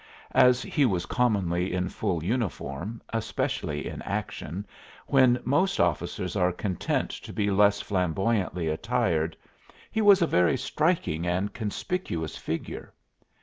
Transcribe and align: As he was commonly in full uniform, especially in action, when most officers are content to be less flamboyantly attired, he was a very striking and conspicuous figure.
As 0.33 0.63
he 0.63 0.83
was 0.83 1.05
commonly 1.05 1.71
in 1.71 1.87
full 1.87 2.23
uniform, 2.23 3.03
especially 3.09 3.85
in 3.87 4.01
action, 4.01 4.65
when 5.05 5.39
most 5.45 5.79
officers 5.79 6.35
are 6.35 6.51
content 6.51 7.11
to 7.11 7.31
be 7.31 7.51
less 7.51 7.81
flamboyantly 7.81 8.67
attired, 8.67 9.37
he 9.91 10.01
was 10.01 10.23
a 10.23 10.25
very 10.25 10.57
striking 10.57 11.27
and 11.27 11.53
conspicuous 11.53 12.35
figure. 12.35 12.91